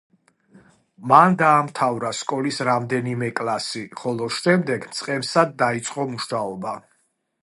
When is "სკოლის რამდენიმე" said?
2.19-3.29